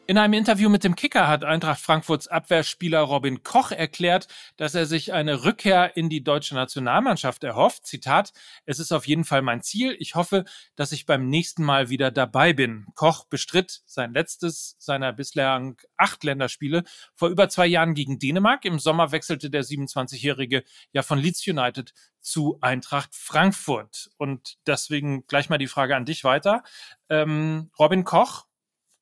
In 0.09 0.17
einem 0.17 0.35
Interview 0.35 0.69
mit 0.69 0.85
dem 0.85 0.95
Kicker 0.95 1.27
hat 1.27 1.43
Eintracht 1.43 1.81
Frankfurts 1.81 2.29
Abwehrspieler 2.29 3.01
Robin 3.01 3.43
Koch 3.43 3.71
erklärt, 3.71 4.29
dass 4.55 4.73
er 4.73 4.85
sich 4.85 5.11
eine 5.11 5.43
Rückkehr 5.43 5.97
in 5.97 6.07
die 6.07 6.23
deutsche 6.23 6.55
Nationalmannschaft 6.55 7.43
erhofft. 7.43 7.85
Zitat, 7.85 8.31
es 8.65 8.79
ist 8.79 8.93
auf 8.93 9.05
jeden 9.05 9.25
Fall 9.25 9.41
mein 9.41 9.63
Ziel. 9.63 9.97
Ich 9.99 10.15
hoffe, 10.15 10.45
dass 10.77 10.93
ich 10.93 11.07
beim 11.07 11.27
nächsten 11.27 11.61
Mal 11.61 11.89
wieder 11.89 12.09
dabei 12.09 12.53
bin. 12.53 12.85
Koch 12.95 13.25
bestritt 13.25 13.81
sein 13.85 14.13
letztes 14.13 14.77
seiner 14.79 15.11
bislang 15.11 15.75
acht 15.97 16.23
Länderspiele 16.23 16.85
vor 17.13 17.27
über 17.27 17.49
zwei 17.49 17.67
Jahren 17.67 17.93
gegen 17.93 18.17
Dänemark. 18.17 18.63
Im 18.63 18.79
Sommer 18.79 19.11
wechselte 19.11 19.49
der 19.49 19.65
27-Jährige 19.65 20.63
ja 20.93 21.03
von 21.03 21.19
Leeds 21.19 21.45
United 21.45 21.93
zu 22.21 22.57
Eintracht 22.61 23.13
Frankfurt. 23.13 24.09
Und 24.15 24.57
deswegen 24.67 25.27
gleich 25.27 25.49
mal 25.49 25.57
die 25.57 25.67
Frage 25.67 25.97
an 25.97 26.05
dich 26.05 26.23
weiter. 26.23 26.63
Ähm, 27.09 27.71
Robin 27.77 28.05
Koch, 28.05 28.46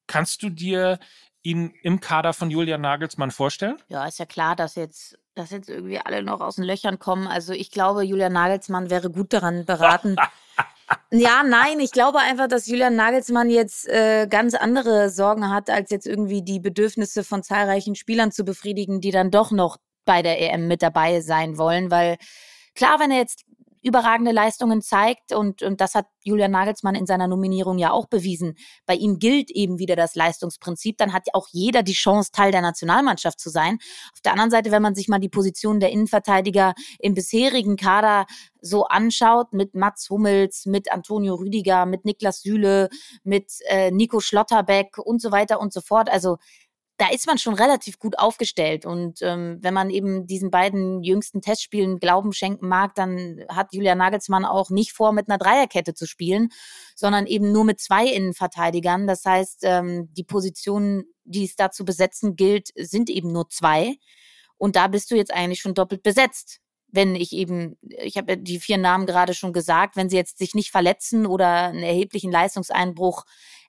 Kannst 0.07 0.43
du 0.43 0.49
dir 0.49 0.99
ihn 1.45 1.73
im 1.83 1.99
Kader 1.99 2.33
von 2.33 2.49
Julian 2.49 2.81
Nagelsmann 2.81 3.31
vorstellen? 3.31 3.77
Ja, 3.87 4.05
ist 4.05 4.19
ja 4.19 4.25
klar, 4.25 4.55
dass 4.55 4.75
jetzt, 4.75 5.17
dass 5.35 5.51
jetzt 5.51 5.69
irgendwie 5.69 5.99
alle 5.99 6.23
noch 6.23 6.41
aus 6.41 6.55
den 6.55 6.65
Löchern 6.65 6.97
kommen. 6.97 7.27
Also 7.27 7.53
ich 7.53 7.69
glaube, 7.71 8.03
Julian 8.03 8.33
Nagelsmann 8.33 8.89
wäre 8.89 9.11
gut 9.11 9.31
daran 9.31 9.65
beraten. 9.65 10.15
ja, 11.11 11.43
nein, 11.43 11.79
ich 11.79 11.91
glaube 11.91 12.19
einfach, 12.19 12.47
dass 12.47 12.67
Julian 12.67 12.95
Nagelsmann 12.95 13.49
jetzt 13.49 13.87
äh, 13.87 14.27
ganz 14.27 14.55
andere 14.55 15.09
Sorgen 15.11 15.49
hat, 15.51 15.69
als 15.69 15.91
jetzt 15.91 16.07
irgendwie 16.07 16.41
die 16.41 16.59
Bedürfnisse 16.59 17.23
von 17.23 17.43
zahlreichen 17.43 17.95
Spielern 17.95 18.31
zu 18.31 18.43
befriedigen, 18.43 18.99
die 18.99 19.11
dann 19.11 19.29
doch 19.29 19.51
noch 19.51 19.77
bei 20.03 20.21
der 20.21 20.41
EM 20.41 20.67
mit 20.67 20.81
dabei 20.81 21.21
sein 21.21 21.57
wollen, 21.57 21.91
weil 21.91 22.17
klar, 22.75 22.99
wenn 22.99 23.11
er 23.11 23.17
jetzt 23.17 23.43
überragende 23.85 24.31
Leistungen 24.31 24.81
zeigt. 24.81 25.31
Und, 25.31 25.61
und 25.61 25.79
das 25.79 25.93
hat 25.93 26.07
Julian 26.23 26.49
Nagelsmann 26.49 26.95
in 26.95 27.05
seiner 27.05 27.27
Nominierung 27.27 27.77
ja 27.77 27.91
auch 27.91 28.07
bewiesen. 28.07 28.55
Bei 28.87 28.95
ihm 28.95 29.19
gilt 29.19 29.51
eben 29.51 29.77
wieder 29.77 29.95
das 29.95 30.15
Leistungsprinzip. 30.15 30.97
Dann 30.97 31.13
hat 31.13 31.27
auch 31.33 31.47
jeder 31.51 31.83
die 31.83 31.93
Chance, 31.93 32.31
Teil 32.31 32.51
der 32.51 32.61
Nationalmannschaft 32.61 33.39
zu 33.39 33.51
sein. 33.51 33.77
Auf 34.13 34.21
der 34.21 34.31
anderen 34.31 34.49
Seite, 34.49 34.71
wenn 34.71 34.81
man 34.81 34.95
sich 34.95 35.07
mal 35.07 35.19
die 35.19 35.29
Position 35.29 35.79
der 35.79 35.91
Innenverteidiger 35.91 36.73
im 36.97 37.13
bisherigen 37.13 37.75
Kader 37.75 38.25
so 38.59 38.85
anschaut, 38.85 39.53
mit 39.53 39.75
Mats 39.75 40.09
Hummels, 40.09 40.65
mit 40.65 40.91
Antonio 40.91 41.35
Rüdiger, 41.35 41.85
mit 41.85 42.05
Niklas 42.05 42.41
Süle, 42.41 42.89
mit 43.23 43.51
äh, 43.67 43.91
Nico 43.91 44.19
Schlotterbeck 44.19 44.97
und 44.97 45.21
so 45.21 45.31
weiter 45.31 45.59
und 45.59 45.71
so 45.71 45.81
fort. 45.81 46.09
Also 46.09 46.37
da 46.97 47.09
ist 47.09 47.27
man 47.27 47.37
schon 47.37 47.55
relativ 47.55 47.99
gut 47.99 48.17
aufgestellt. 48.17 48.85
Und 48.85 49.21
ähm, 49.21 49.57
wenn 49.61 49.73
man 49.73 49.89
eben 49.89 50.27
diesen 50.27 50.49
beiden 50.49 51.03
jüngsten 51.03 51.41
Testspielen 51.41 51.99
Glauben 51.99 52.31
schenken 52.31 52.67
mag, 52.67 52.95
dann 52.95 53.43
hat 53.49 53.73
Julia 53.73 53.95
Nagelsmann 53.95 54.45
auch 54.45 54.69
nicht 54.69 54.93
vor, 54.93 55.11
mit 55.11 55.27
einer 55.27 55.37
Dreierkette 55.37 55.93
zu 55.93 56.05
spielen, 56.05 56.49
sondern 56.95 57.27
eben 57.27 57.51
nur 57.51 57.65
mit 57.65 57.81
zwei 57.81 58.07
Innenverteidigern. 58.07 59.07
Das 59.07 59.25
heißt, 59.25 59.59
ähm, 59.63 60.09
die 60.13 60.23
Positionen, 60.23 61.03
die 61.25 61.43
es 61.43 61.55
da 61.55 61.69
zu 61.69 61.83
besetzen 61.83 62.35
gilt, 62.37 62.69
sind 62.75 63.09
eben 63.09 63.31
nur 63.31 63.49
zwei. 63.49 63.97
Und 64.57 64.77
da 64.77 64.87
bist 64.87 65.11
du 65.11 65.15
jetzt 65.15 65.33
eigentlich 65.33 65.59
schon 65.59 65.73
doppelt 65.73 66.01
besetzt. 66.01 66.61
Wenn 66.87 67.15
ich 67.15 67.33
eben, 67.33 67.77
ich 67.81 68.15
habe 68.15 68.37
die 68.37 68.59
vier 68.59 68.77
Namen 68.77 69.05
gerade 69.05 69.33
schon 69.33 69.51
gesagt, 69.51 69.97
wenn 69.97 70.09
sie 70.09 70.15
jetzt 70.15 70.37
sich 70.37 70.55
nicht 70.55 70.71
verletzen 70.71 71.25
oder 71.25 71.65
einen 71.65 71.83
erheblichen 71.83 72.31
Leistungseinbruch 72.31 73.25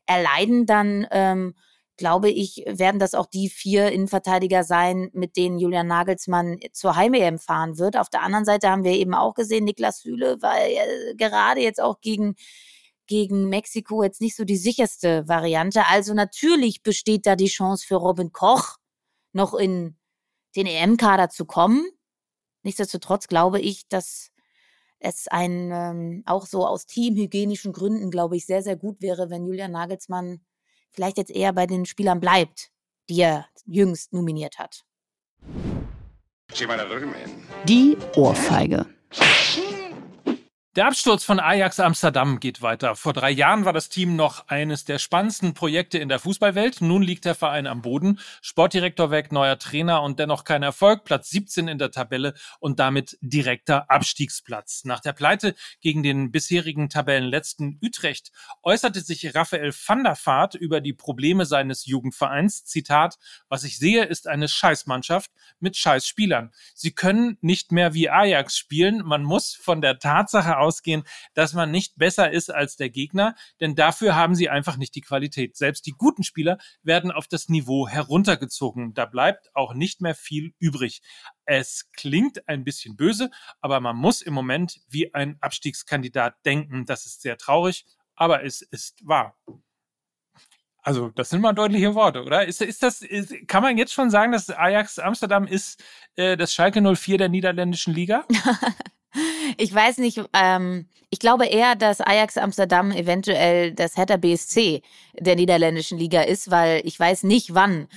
erleiden, 0.07 0.65
dann 0.67 1.09
ähm, 1.11 1.55
glaube 1.97 2.31
ich, 2.31 2.63
werden 2.67 2.99
das 2.99 3.15
auch 3.15 3.27
die 3.27 3.49
vier 3.49 3.91
Innenverteidiger 3.91 4.65
sein, 4.65 5.11
mit 5.13 5.37
denen 5.37 5.59
Julian 5.59 5.87
Nagelsmann 5.87 6.59
zur 6.73 6.97
Heim-EM 6.97 7.39
fahren 7.39 7.79
wird. 7.79 7.97
Auf 7.97 8.11
der 8.11 8.23
anderen 8.23 8.45
Seite 8.45 8.71
haben 8.71 8.85
wir 8.85 8.93
eben 8.93 9.15
auch 9.15 9.35
gesehen, 9.35 9.65
Niklas 9.65 10.01
Süle 10.01 10.41
war 10.43 10.57
gerade 11.17 11.61
jetzt 11.61 11.81
auch 11.81 12.01
gegen 12.01 12.37
gegen 13.07 13.49
Mexiko 13.49 14.03
jetzt 14.03 14.21
nicht 14.21 14.37
so 14.37 14.45
die 14.45 14.57
sicherste 14.57 15.29
Variante. 15.29 15.87
Also 15.87 16.13
natürlich 16.15 16.83
besteht 16.83 17.27
da 17.27 17.37
die 17.37 17.47
Chance 17.47 17.87
für 17.87 17.97
Robin 17.97 18.33
Koch, 18.33 18.77
noch 19.33 19.55
in 19.55 19.97
den 20.57 20.67
EM-Kader 20.67 21.29
zu 21.29 21.45
kommen. 21.45 21.87
Nichtsdestotrotz 22.63 23.29
glaube 23.29 23.61
ich, 23.61 23.87
dass 23.89 24.31
es 24.99 25.29
ein, 25.29 25.71
ähm, 25.73 26.23
auch 26.27 26.47
so 26.47 26.67
aus 26.67 26.87
teamhygienischen 26.87 27.73
Gründen, 27.73 28.11
glaube 28.11 28.37
ich, 28.37 28.47
sehr, 28.47 28.63
sehr 28.63 28.77
gut 28.77 29.01
wäre, 29.01 29.31
wenn 29.31 29.47
Julian 29.47 29.73
Nagelsmann 29.73 30.41
vielleicht 30.97 31.19
jetzt 31.19 31.31
eher 31.31 31.53
bei 31.53 31.67
den 31.67 31.87
Spielern 31.87 32.19
bleibt, 32.19 32.71
die 33.09 33.21
er 33.21 33.47
jüngst 33.67 34.13
nominiert 34.13 34.59
hat. 34.59 34.83
Die 37.69 37.97
Ohrfeige. 38.17 38.87
Der 40.77 40.89
Absturz 40.89 41.25
von 41.25 41.41
Ajax 41.41 41.81
Amsterdam 41.81 42.39
geht 42.39 42.61
weiter. 42.61 42.97
Vor 42.97 43.15
drei 43.15 43.31
Jahren 43.31 43.65
war 43.65 43.73
das 43.73 43.89
Team 43.89 44.15
noch 44.15 44.49
eines 44.49 44.85
der 44.85 44.99
spannendsten 44.99 45.55
Projekte 45.55 45.97
in 45.97 46.11
der 46.11 46.19
Fußballwelt. 46.19 46.83
Nun 46.83 47.01
liegt 47.01 47.25
der 47.25 47.35
Verein 47.35 47.67
am 47.67 47.81
Boden. 47.81 48.21
Sportdirektor 48.43 49.11
weg, 49.11 49.33
neuer 49.33 49.59
Trainer 49.59 50.03
und 50.03 50.19
dennoch 50.19 50.45
kein 50.45 50.63
Erfolg. 50.63 51.05
Platz 51.05 51.31
17 51.31 51.69
in 51.69 51.79
der 51.79 51.93
Tabelle 51.93 52.35
und 52.61 52.79
damit 52.79 53.17
direkter 53.23 53.91
Abstiegsplatz. 53.91 54.85
Nach 54.85 55.01
der 55.01 55.15
Pleite 55.15 55.55
gegen 55.81 56.03
den 56.03 56.31
bisherigen 56.31 56.91
Tabellenletzten 56.91 57.81
Utrecht 57.83 58.31
äußerte 58.63 59.01
sich 59.01 59.35
Raphael 59.35 59.73
van 59.73 60.05
der 60.05 60.19
Vaart 60.23 60.57
über 60.57 60.83
die 60.83 60.93
Probleme 60.93 61.47
seines 61.47 61.87
Jugendvereins. 61.87 62.67
Zitat, 62.67 63.17
was 63.49 63.65
ich 63.65 63.79
sehe, 63.79 64.05
ist 64.05 64.29
eine 64.29 64.47
Scheißmannschaft 64.47 65.31
mit 65.59 65.75
Scheißspielern. 65.79 66.53
Sie 66.75 66.93
können 66.93 67.39
nicht 67.41 67.73
mehr 67.73 67.95
wie 67.95 68.11
Ajax 68.11 68.59
spielen. 68.59 69.01
Man 69.07 69.23
muss 69.23 69.55
von 69.55 69.81
der 69.81 69.99
Tatsache 69.99 70.66
ausgehen, 70.67 71.05
dass 71.35 71.55
man 71.55 71.71
nicht 71.71 71.97
besser 71.97 72.31
ist 72.31 72.53
als 72.53 72.77
der 72.77 72.91
Gegner, 72.91 73.35
denn 73.61 73.75
dafür 73.75 74.17
haben 74.17 74.35
sie 74.35 74.49
einfach 74.49 74.77
nicht 74.77 74.95
die 74.95 75.01
Qualität. 75.01 75.57
Selbst 75.57 75.87
die 75.87 75.93
guten 75.93 76.25
Spieler 76.25 76.59
werden 76.83 77.11
auf 77.11 77.29
das 77.29 77.49
Niveau 77.49 77.89
heruntergezogen. 77.89 78.95
Da 78.95 79.07
bleibt 79.07 79.55
auch 79.55 79.75
nicht 79.75 80.01
mehr 80.01 80.15
viel 80.15 80.53
übrig. 80.59 81.03
Es 81.45 81.91
klingt 81.93 82.49
ein 82.49 82.65
bisschen 82.65 82.97
böse, 82.97 83.31
aber 83.61 83.81
man 83.81 83.97
muss 83.97 84.23
im 84.23 84.35
Moment 84.35 84.81
wie 84.89 85.15
ein 85.15 85.37
Abstiegskandidat 85.41 86.35
denken. 86.45 86.85
Das 86.87 87.07
ist 87.07 87.23
sehr 87.23 87.39
traurig, 87.39 87.87
aber 88.17 88.45
es 88.45 88.63
ist 88.63 89.07
wahr. 89.07 89.37
Also, 90.87 91.09
das 91.09 91.31
sind 91.31 91.41
mal 91.41 91.53
deutliche 91.53 91.97
Worte, 91.97 92.23
oder? 92.23 92.47
Ist, 92.47 92.63
ist 92.63 92.81
das, 92.81 93.03
ist, 93.03 93.49
kann 93.49 93.61
man 93.65 93.77
jetzt 93.77 93.93
schon 93.93 94.09
sagen, 94.09 94.31
dass 94.31 94.51
Ajax 94.51 95.01
Amsterdam 95.01 95.45
ist 95.49 95.83
äh, 96.15 96.37
das 96.37 96.55
Schalke 96.55 96.81
04 96.81 97.19
der 97.19 97.29
niederländischen 97.29 97.93
Liga? 97.93 98.25
Ich 99.57 99.75
weiß 99.75 99.99
nicht, 99.99 100.21
ähm, 100.33 100.87
ich 101.11 101.21
glaube 101.21 101.47
eher, 101.47 101.77
dass 101.77 102.01
Ajax 102.01 102.37
Amsterdam 102.37 102.91
eventuell 102.91 103.73
das 103.73 103.97
Hertha 103.97 104.17
BSC 104.17 104.83
der 105.19 105.37
niederländischen 105.37 105.99
Liga 105.99 106.23
ist, 106.23 106.51
weil 106.51 106.83
ich 106.85 106.99
weiß 106.99 107.23
nicht, 107.23 107.55
wann 107.55 107.89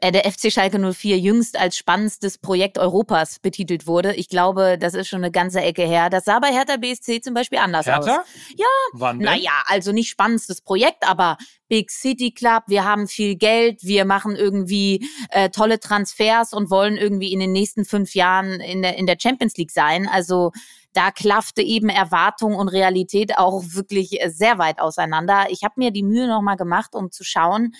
äh, 0.00 0.10
der 0.10 0.30
FC 0.30 0.52
Schalke 0.52 0.78
04 0.78 1.18
jüngst 1.18 1.58
als 1.58 1.76
spannendstes 1.76 2.38
Projekt 2.38 2.76
Europas 2.78 3.38
betitelt 3.38 3.86
wurde. 3.86 4.14
Ich 4.14 4.28
glaube, 4.28 4.78
das 4.78 4.94
ist 4.94 5.08
schon 5.08 5.22
eine 5.22 5.30
ganze 5.30 5.60
Ecke 5.60 5.82
her. 5.86 6.10
Das 6.10 6.24
sah 6.24 6.40
bei 6.40 6.48
Hertha 6.52 6.76
BSC 6.76 7.20
zum 7.20 7.34
Beispiel 7.34 7.58
anders 7.58 7.86
Hertha? 7.86 8.18
aus. 8.18 8.26
Ja, 8.56 8.66
Wann 8.92 9.20
denn? 9.20 9.26
naja, 9.26 9.62
also 9.66 9.92
nicht 9.92 10.10
spannendstes 10.10 10.60
Projekt, 10.60 11.08
aber 11.08 11.38
Big 11.68 11.90
City 11.90 12.32
Club, 12.32 12.64
wir 12.66 12.84
haben 12.84 13.08
viel 13.08 13.36
Geld, 13.36 13.82
wir 13.82 14.04
machen 14.04 14.36
irgendwie 14.36 15.06
äh, 15.30 15.50
tolle 15.50 15.80
Transfers 15.80 16.52
und 16.52 16.70
wollen 16.70 16.96
irgendwie 16.96 17.32
in 17.32 17.40
den 17.40 17.52
nächsten 17.52 17.84
fünf 17.84 18.14
Jahren 18.14 18.60
in 18.60 18.82
der, 18.82 18.96
in 18.96 19.06
der 19.06 19.16
Champions 19.20 19.56
League 19.56 19.70
sein. 19.72 20.08
Also 20.08 20.52
da 20.92 21.10
klaffte 21.10 21.62
eben 21.62 21.88
Erwartung 21.88 22.54
und 22.54 22.68
Realität 22.68 23.36
auch 23.36 23.62
wirklich 23.66 24.18
sehr 24.28 24.58
weit 24.58 24.80
auseinander. 24.80 25.46
Ich 25.50 25.62
habe 25.62 25.74
mir 25.76 25.90
die 25.90 26.02
Mühe 26.02 26.26
nochmal 26.26 26.56
gemacht, 26.56 26.94
um 26.94 27.10
zu 27.10 27.22
schauen, 27.22 27.74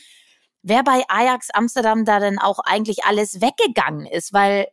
wer 0.63 0.83
bei 0.83 1.03
Ajax 1.09 1.51
Amsterdam 1.51 2.05
da 2.05 2.21
denn 2.21 2.39
auch 2.39 2.59
eigentlich 2.59 3.05
alles 3.05 3.41
weggegangen 3.41 4.05
ist, 4.05 4.33
weil 4.33 4.67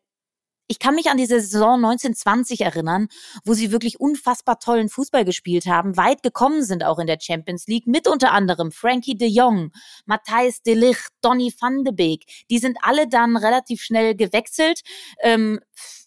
ich 0.67 0.79
kann 0.79 0.96
mich 0.96 1.10
an 1.10 1.17
diese 1.17 1.39
Saison 1.39 1.75
1920 1.75 2.62
erinnern, 2.62 3.08
wo 3.43 3.53
sie 3.53 3.72
wirklich 3.72 4.00
unfassbar 4.00 4.60
tollen 4.60 4.89
Fußball 4.89 5.25
gespielt 5.25 5.65
haben, 5.65 5.98
weit 5.98 6.24
gekommen 6.24 6.63
sind 6.63 6.84
auch 6.84 7.00
in 7.00 7.08
der 7.08 7.20
Champions 7.20 7.67
League, 7.67 7.88
mit 7.88 8.08
unter 8.08 8.32
anderem 8.32 8.72
Frankie 8.72 9.17
de 9.17 9.27
Jong, 9.27 9.72
Matthijs 10.05 10.62
de 10.62 10.74
Ligt, 10.75 11.10
Donny 11.22 11.53
van 11.60 11.84
de 11.84 11.93
Beek. 11.93 12.25
Die 12.50 12.60
sind 12.60 12.77
alle 12.82 13.08
dann 13.08 13.36
relativ 13.36 13.82
schnell 13.82 14.15
gewechselt. 14.15 14.82
Ähm, 15.22 15.60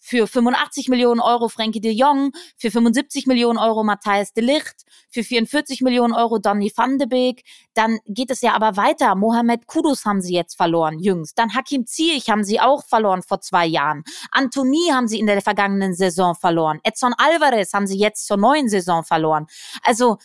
für 0.07 0.25
85 0.25 0.87
Millionen 0.87 1.19
Euro 1.19 1.49
Frankie 1.49 1.81
de 1.81 1.91
Jong, 1.91 2.31
für 2.55 2.71
75 2.71 3.27
Millionen 3.27 3.59
Euro 3.59 3.83
Matthijs 3.83 4.31
de 4.31 4.41
Ligt, 4.41 4.85
für 5.09 5.21
44 5.21 5.81
Millionen 5.81 6.13
Euro 6.13 6.39
Donny 6.39 6.71
van 6.73 6.97
de 6.97 7.07
Beek. 7.07 7.43
Dann 7.73 7.99
geht 8.05 8.31
es 8.31 8.39
ja 8.39 8.53
aber 8.53 8.77
weiter. 8.77 9.15
Mohamed 9.15 9.67
Kudus 9.67 10.05
haben 10.05 10.21
sie 10.21 10.33
jetzt 10.33 10.55
verloren, 10.55 10.99
jüngst. 10.99 11.37
Dann 11.37 11.53
Hakim 11.53 11.85
Ziyech 11.85 12.29
haben 12.29 12.45
sie 12.45 12.61
auch 12.61 12.85
verloren 12.85 13.21
vor 13.21 13.41
zwei 13.41 13.65
Jahren. 13.65 14.03
Antoni 14.31 14.91
haben 14.93 15.09
sie 15.09 15.19
in 15.19 15.27
der 15.27 15.41
vergangenen 15.41 15.93
Saison 15.93 16.35
verloren. 16.35 16.79
Edson 16.83 17.13
Alvarez 17.17 17.73
haben 17.73 17.85
sie 17.85 17.97
jetzt 17.97 18.27
zur 18.27 18.37
neuen 18.37 18.69
Saison 18.69 19.03
verloren. 19.03 19.47
Also, 19.83 20.19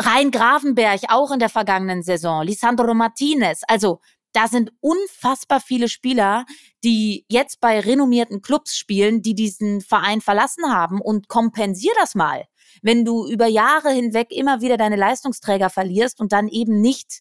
Rhein 0.00 0.30
Gravenberg 0.30 1.00
auch 1.08 1.32
in 1.32 1.40
der 1.40 1.48
vergangenen 1.48 2.04
Saison, 2.04 2.44
Lisandro 2.44 2.94
Martinez. 2.94 3.62
Also 3.66 4.00
da 4.38 4.46
sind 4.46 4.70
unfassbar 4.78 5.60
viele 5.60 5.88
Spieler, 5.88 6.46
die 6.84 7.26
jetzt 7.28 7.60
bei 7.60 7.80
renommierten 7.80 8.40
Clubs 8.40 8.76
spielen, 8.76 9.20
die 9.20 9.34
diesen 9.34 9.80
Verein 9.80 10.20
verlassen 10.20 10.72
haben 10.72 11.00
und 11.00 11.26
kompensier 11.26 11.90
das 11.98 12.14
mal. 12.14 12.44
Wenn 12.80 13.04
du 13.04 13.26
über 13.26 13.48
Jahre 13.48 13.90
hinweg 13.90 14.30
immer 14.30 14.60
wieder 14.60 14.76
deine 14.76 14.94
Leistungsträger 14.94 15.70
verlierst 15.70 16.20
und 16.20 16.30
dann 16.30 16.46
eben 16.46 16.80
nicht 16.80 17.18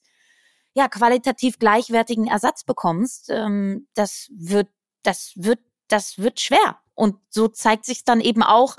ja 0.75 0.87
qualitativ 0.87 1.57
gleichwertigen 1.57 2.27
Ersatz 2.27 2.63
bekommst, 2.63 3.31
ähm, 3.31 3.87
das 3.95 4.27
wird, 4.31 4.67
das 5.01 5.33
wird, 5.37 5.61
das 5.87 6.19
wird 6.19 6.39
schwer. 6.39 6.77
Und 6.93 7.15
so 7.29 7.47
zeigt 7.47 7.85
sich 7.85 8.03
dann 8.03 8.21
eben 8.21 8.43
auch 8.43 8.77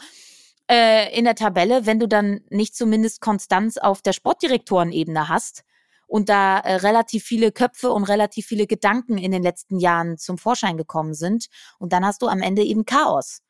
äh, 0.70 1.12
in 1.18 1.24
der 1.24 1.34
Tabelle, 1.34 1.86
wenn 1.86 1.98
du 1.98 2.06
dann 2.06 2.42
nicht 2.50 2.76
zumindest 2.76 3.20
Konstanz 3.20 3.78
auf 3.78 4.00
der 4.00 4.12
Sportdirektorenebene 4.12 5.28
hast 5.28 5.64
und 6.08 6.28
da 6.28 6.58
äh, 6.58 6.76
relativ 6.76 7.22
viele 7.22 7.52
Köpfe 7.52 7.92
und 7.92 8.04
relativ 8.04 8.46
viele 8.46 8.66
Gedanken 8.66 9.18
in 9.18 9.30
den 9.30 9.42
letzten 9.42 9.78
Jahren 9.78 10.18
zum 10.18 10.38
Vorschein 10.38 10.76
gekommen 10.76 11.14
sind. 11.14 11.46
Und 11.78 11.92
dann 11.92 12.04
hast 12.04 12.22
du 12.22 12.26
am 12.26 12.42
Ende 12.42 12.62
eben 12.64 12.84
Chaos. 12.86 13.42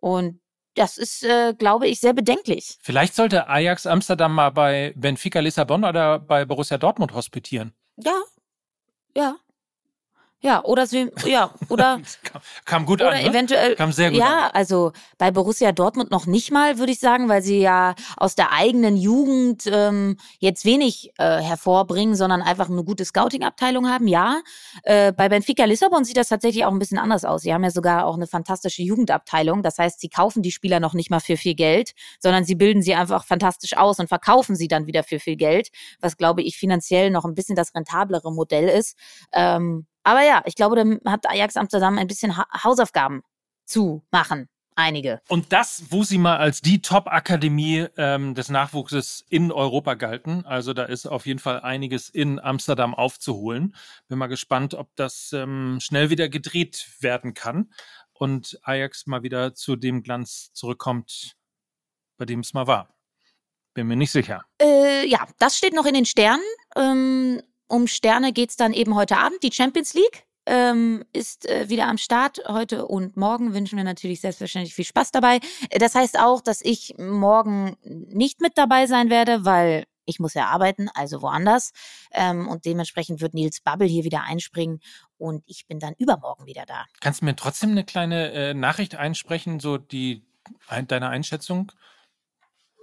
Und 0.00 0.40
das 0.74 0.96
ist, 0.96 1.22
äh, 1.22 1.54
glaube 1.54 1.86
ich, 1.86 2.00
sehr 2.00 2.14
bedenklich. 2.14 2.78
Vielleicht 2.80 3.14
sollte 3.14 3.48
Ajax 3.48 3.86
Amsterdam 3.86 4.34
mal 4.34 4.50
bei 4.50 4.92
Benfica 4.96 5.40
Lissabon 5.40 5.84
oder 5.84 6.18
bei 6.18 6.44
Borussia 6.44 6.78
Dortmund 6.78 7.12
hospitieren. 7.12 7.74
Ja, 7.96 8.16
ja. 9.14 9.36
Ja, 10.40 10.62
oder 10.62 10.86
sie, 10.86 11.10
ja, 11.26 11.52
oder. 11.68 12.00
kam, 12.22 12.40
kam, 12.64 12.86
gut 12.86 13.00
oder 13.00 13.10
an. 13.10 13.22
Ne? 13.22 13.28
eventuell. 13.28 13.74
Kam 13.74 13.90
sehr 13.90 14.10
gut 14.10 14.20
ja, 14.20 14.46
an. 14.46 14.50
also 14.52 14.92
bei 15.18 15.32
Borussia 15.32 15.72
Dortmund 15.72 16.12
noch 16.12 16.26
nicht 16.26 16.52
mal, 16.52 16.78
würde 16.78 16.92
ich 16.92 17.00
sagen, 17.00 17.28
weil 17.28 17.42
sie 17.42 17.58
ja 17.58 17.96
aus 18.16 18.36
der 18.36 18.52
eigenen 18.52 18.96
Jugend 18.96 19.64
ähm, 19.66 20.16
jetzt 20.38 20.64
wenig 20.64 21.10
äh, 21.18 21.40
hervorbringen, 21.40 22.14
sondern 22.14 22.40
einfach 22.40 22.70
eine 22.70 22.84
gute 22.84 23.04
Scouting-Abteilung 23.04 23.88
haben. 23.88 24.06
Ja. 24.06 24.40
Äh, 24.84 25.12
bei 25.12 25.28
Benfica 25.28 25.64
Lissabon 25.64 26.04
sieht 26.04 26.16
das 26.16 26.28
tatsächlich 26.28 26.64
auch 26.64 26.70
ein 26.72 26.78
bisschen 26.78 26.98
anders 26.98 27.24
aus. 27.24 27.42
Sie 27.42 27.52
haben 27.52 27.64
ja 27.64 27.70
sogar 27.70 28.06
auch 28.06 28.14
eine 28.14 28.28
fantastische 28.28 28.82
Jugendabteilung. 28.82 29.64
Das 29.64 29.78
heißt, 29.78 30.00
sie 30.00 30.08
kaufen 30.08 30.42
die 30.42 30.52
Spieler 30.52 30.78
noch 30.78 30.94
nicht 30.94 31.10
mal 31.10 31.20
für 31.20 31.36
viel 31.36 31.56
Geld, 31.56 31.94
sondern 32.20 32.44
sie 32.44 32.54
bilden 32.54 32.82
sie 32.82 32.94
einfach 32.94 33.24
fantastisch 33.24 33.76
aus 33.76 33.98
und 33.98 34.06
verkaufen 34.06 34.54
sie 34.54 34.68
dann 34.68 34.86
wieder 34.86 35.02
für 35.02 35.18
viel 35.18 35.36
Geld, 35.36 35.70
was, 36.00 36.16
glaube 36.16 36.42
ich, 36.42 36.56
finanziell 36.56 37.10
noch 37.10 37.24
ein 37.24 37.34
bisschen 37.34 37.56
das 37.56 37.74
rentablere 37.74 38.32
Modell 38.32 38.68
ist. 38.68 38.96
Ähm, 39.32 39.86
aber 40.04 40.22
ja, 40.22 40.42
ich 40.44 40.54
glaube, 40.54 40.76
da 40.76 41.10
hat 41.10 41.28
Ajax 41.28 41.56
Amsterdam 41.56 41.98
ein 41.98 42.06
bisschen 42.06 42.36
ha 42.36 42.46
Hausaufgaben 42.64 43.22
zu 43.64 44.02
machen. 44.10 44.48
Einige. 44.74 45.20
Und 45.28 45.52
das, 45.52 45.86
wo 45.90 46.04
sie 46.04 46.18
mal 46.18 46.36
als 46.36 46.60
die 46.60 46.80
Top-Akademie 46.80 47.88
ähm, 47.96 48.36
des 48.36 48.48
Nachwuchses 48.48 49.24
in 49.28 49.50
Europa 49.50 49.94
galten. 49.94 50.46
Also 50.46 50.72
da 50.72 50.84
ist 50.84 51.06
auf 51.06 51.26
jeden 51.26 51.40
Fall 51.40 51.62
einiges 51.62 52.08
in 52.08 52.38
Amsterdam 52.38 52.94
aufzuholen. 52.94 53.74
Bin 54.06 54.18
mal 54.18 54.28
gespannt, 54.28 54.74
ob 54.74 54.94
das 54.94 55.32
ähm, 55.32 55.78
schnell 55.80 56.10
wieder 56.10 56.28
gedreht 56.28 56.90
werden 57.00 57.34
kann 57.34 57.72
und 58.12 58.60
Ajax 58.62 59.06
mal 59.06 59.24
wieder 59.24 59.52
zu 59.52 59.74
dem 59.74 60.04
Glanz 60.04 60.52
zurückkommt, 60.52 61.34
bei 62.16 62.24
dem 62.24 62.40
es 62.40 62.54
mal 62.54 62.68
war. 62.68 62.94
Bin 63.74 63.88
mir 63.88 63.96
nicht 63.96 64.12
sicher. 64.12 64.44
Äh, 64.62 65.08
ja, 65.08 65.26
das 65.38 65.56
steht 65.56 65.74
noch 65.74 65.86
in 65.86 65.94
den 65.94 66.04
Sternen. 66.04 66.44
Ähm, 66.76 67.42
um 67.68 67.86
Sterne 67.86 68.32
geht 68.32 68.50
es 68.50 68.56
dann 68.56 68.72
eben 68.72 68.94
heute 68.94 69.18
Abend. 69.18 69.42
Die 69.42 69.52
Champions 69.52 69.94
League 69.94 70.24
ähm, 70.46 71.04
ist 71.12 71.48
äh, 71.48 71.68
wieder 71.68 71.86
am 71.86 71.98
Start. 71.98 72.40
Heute 72.48 72.86
und 72.86 73.16
morgen 73.16 73.54
wünschen 73.54 73.76
wir 73.76 73.84
natürlich 73.84 74.20
selbstverständlich 74.20 74.74
viel 74.74 74.86
Spaß 74.86 75.12
dabei. 75.12 75.40
Das 75.78 75.94
heißt 75.94 76.18
auch, 76.18 76.40
dass 76.40 76.62
ich 76.62 76.94
morgen 76.98 77.76
nicht 77.82 78.40
mit 78.40 78.56
dabei 78.56 78.86
sein 78.86 79.10
werde, 79.10 79.44
weil 79.44 79.84
ich 80.06 80.18
muss 80.18 80.32
ja 80.32 80.46
arbeiten, 80.46 80.88
also 80.94 81.20
woanders. 81.20 81.72
Ähm, 82.12 82.48
und 82.48 82.64
dementsprechend 82.64 83.20
wird 83.20 83.34
Nils 83.34 83.60
Bubble 83.60 83.86
hier 83.86 84.04
wieder 84.04 84.22
einspringen 84.22 84.80
und 85.18 85.44
ich 85.46 85.66
bin 85.66 85.78
dann 85.78 85.94
übermorgen 85.98 86.46
wieder 86.46 86.64
da. 86.64 86.86
Kannst 87.00 87.20
du 87.20 87.26
mir 87.26 87.36
trotzdem 87.36 87.72
eine 87.72 87.84
kleine 87.84 88.32
äh, 88.32 88.54
Nachricht 88.54 88.94
einsprechen, 88.94 89.60
so 89.60 89.76
die 89.76 90.24
ein, 90.66 90.86
deine 90.86 91.10
Einschätzung 91.10 91.72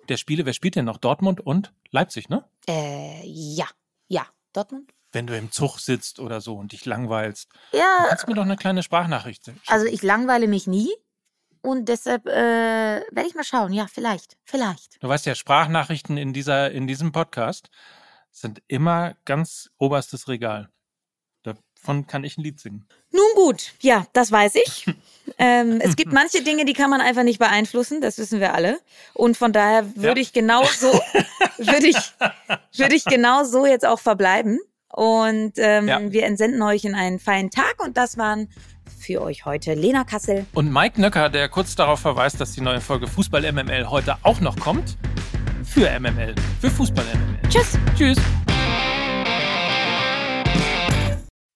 der 0.08 0.18
Spiele? 0.18 0.46
Wer 0.46 0.54
spielt 0.54 0.75
denn 0.75 0.86
noch? 0.86 0.98
Dortmund 0.98 1.42
und 1.42 1.74
Leipzig, 1.89 2.30
ne? 2.30 2.46
Äh, 2.68 3.22
ja. 3.25 3.65
Dortmund? 4.55 4.91
Wenn 5.12 5.27
du 5.27 5.38
im 5.38 5.51
Zug 5.51 5.79
sitzt 5.79 6.19
oder 6.19 6.41
so 6.41 6.55
und 6.55 6.71
dich 6.71 6.85
langweilst. 6.85 7.50
Ja. 7.71 8.00
Du 8.01 8.09
kannst 8.09 8.27
mir 8.27 8.33
doch 8.33 8.43
eine 8.43 8.57
kleine 8.57 8.83
Sprachnachricht 8.83 9.45
schicken. 9.45 9.62
Also 9.67 9.85
ich 9.85 10.03
langweile 10.03 10.47
mich 10.47 10.67
nie. 10.67 10.89
Und 11.62 11.89
deshalb 11.89 12.27
äh, 12.27 13.01
werde 13.12 13.27
ich 13.27 13.33
mal 13.33 13.43
schauen. 13.43 13.74
Ja, 13.74 13.88
vielleicht. 13.88 14.38
Vielleicht. 14.43 15.01
Du 15.01 15.07
weißt 15.07 15.25
ja, 15.25 15.33
Sprachnachrichten 15.33 16.15
in, 16.15 16.31
dieser, 16.31 16.71
in 16.71 16.85
diesem 16.85 17.12
Podcast 17.12 17.69
sind 18.29 18.62
immer 18.67 19.15
ganz 19.25 19.71
oberstes 19.77 20.27
Regal. 20.27 20.69
Davon 21.86 22.08
kann 22.08 22.24
ich 22.24 22.36
ein 22.39 22.42
Lied 22.42 22.60
singen. 22.60 22.84
Nun 23.12 23.27
gut, 23.36 23.74
ja, 23.80 24.08
das 24.13 24.32
weiß 24.32 24.56
ich. 24.56 24.88
ähm, 25.38 25.80
es 25.80 25.96
gibt 25.96 26.12
manche 26.12 26.42
Dinge, 26.42 26.65
die 26.65 26.74
kann 26.74 26.89
man 26.89 27.00
einfach 27.00 27.21
nicht 27.21 27.38
beeinflussen, 27.38 28.02
das 28.02 28.17
wissen 28.17 28.39
wir 28.39 28.56
alle. 28.56 28.80
Und 29.13 29.38
von 29.38 29.54
daher 29.54 29.95
würde 29.95 30.19
ja. 30.19 30.24
ich 30.24 30.34
genau 30.34 30.63
so, 30.63 30.88
würde 31.60 31.86
ich, 31.86 31.98
würde 32.76 32.95
ich 32.95 33.06
genau 33.06 33.43
so 33.43 33.67
jetzt 33.67 33.86
auch 33.86 34.00
verbleiben. 34.00 34.60
Und 34.88 35.54
ähm, 35.58 35.88
ja. 35.88 36.00
wir 36.12 36.26
entsenden 36.26 36.63
euch 36.63 36.86
in 36.86 36.95
einen 36.95 37.19
feinen 37.19 37.52
Tag 37.52 37.76
und 37.84 37.98
das 37.98 38.17
waren 38.17 38.50
für 38.98 39.21
euch 39.21 39.45
heute 39.45 39.76
Lena 39.76 40.06
Kassel. 40.06 40.48
Und 40.56 40.74
Mike 40.74 41.00
Nöcker, 41.00 41.30
der 41.30 41.50
kurz 41.50 41.76
darauf 41.76 42.00
verweist, 42.00 42.41
dass 42.41 42.54
die 42.54 42.62
neue 42.62 42.82
Folge 42.82 43.06
Fußball 43.06 43.52
MML 43.52 43.91
heute 43.91 44.17
auch 44.24 44.39
noch 44.39 44.58
kommt. 44.58 44.98
Für 45.63 45.88
MML. 46.00 46.34
Für 46.62 46.71
Fußball 46.71 47.06
MML. 47.06 47.50
Tschüss. 47.50 47.78
Tschüss. 47.95 48.17